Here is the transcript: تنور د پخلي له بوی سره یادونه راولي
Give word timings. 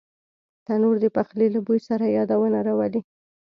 تنور 0.65 0.95
د 1.03 1.05
پخلي 1.17 1.47
له 1.55 1.59
بوی 1.65 1.79
سره 1.87 2.13
یادونه 2.17 2.59
راولي 2.67 3.01